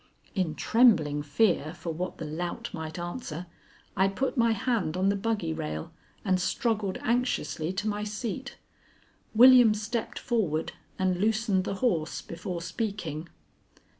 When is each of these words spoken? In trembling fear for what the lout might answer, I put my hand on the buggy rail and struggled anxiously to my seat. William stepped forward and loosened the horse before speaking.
In 0.33 0.55
trembling 0.55 1.21
fear 1.21 1.75
for 1.75 1.93
what 1.93 2.17
the 2.17 2.25
lout 2.25 2.73
might 2.73 2.97
answer, 2.97 3.45
I 3.95 4.07
put 4.07 4.35
my 4.35 4.51
hand 4.51 4.97
on 4.97 5.09
the 5.09 5.15
buggy 5.15 5.53
rail 5.53 5.93
and 6.25 6.41
struggled 6.41 6.97
anxiously 7.03 7.71
to 7.73 7.87
my 7.87 8.03
seat. 8.03 8.57
William 9.35 9.75
stepped 9.75 10.17
forward 10.17 10.71
and 10.97 11.19
loosened 11.21 11.65
the 11.65 11.75
horse 11.85 12.23
before 12.23 12.63
speaking. 12.63 13.29